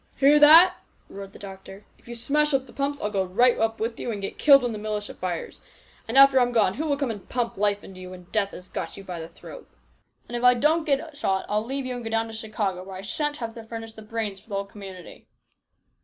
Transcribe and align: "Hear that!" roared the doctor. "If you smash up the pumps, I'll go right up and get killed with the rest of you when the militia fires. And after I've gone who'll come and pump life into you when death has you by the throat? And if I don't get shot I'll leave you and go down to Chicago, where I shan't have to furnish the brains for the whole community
"Hear 0.17 0.39
that!" 0.39 0.77
roared 1.09 1.31
the 1.31 1.37
doctor. 1.37 1.85
"If 1.99 2.07
you 2.07 2.15
smash 2.15 2.55
up 2.55 2.65
the 2.65 2.73
pumps, 2.73 2.99
I'll 2.99 3.11
go 3.11 3.23
right 3.23 3.55
up 3.59 3.79
and 3.79 4.19
get 4.19 4.39
killed 4.39 4.63
with 4.63 4.71
the 4.71 4.71
rest 4.71 4.71
of 4.71 4.71
you 4.71 4.71
when 4.71 4.71
the 4.71 4.79
militia 4.89 5.13
fires. 5.13 5.61
And 6.07 6.17
after 6.17 6.39
I've 6.39 6.51
gone 6.51 6.73
who'll 6.73 6.97
come 6.97 7.11
and 7.11 7.29
pump 7.29 7.55
life 7.55 7.83
into 7.83 7.99
you 8.01 8.09
when 8.09 8.23
death 8.31 8.49
has 8.49 8.97
you 8.97 9.03
by 9.03 9.19
the 9.19 9.27
throat? 9.27 9.69
And 10.27 10.35
if 10.35 10.43
I 10.43 10.55
don't 10.55 10.85
get 10.87 11.15
shot 11.15 11.45
I'll 11.47 11.63
leave 11.63 11.85
you 11.85 11.93
and 11.93 12.03
go 12.03 12.09
down 12.09 12.25
to 12.25 12.33
Chicago, 12.33 12.83
where 12.83 12.95
I 12.95 13.01
shan't 13.03 13.37
have 13.37 13.53
to 13.53 13.63
furnish 13.63 13.93
the 13.93 14.01
brains 14.01 14.39
for 14.39 14.49
the 14.49 14.55
whole 14.55 14.65
community 14.65 15.27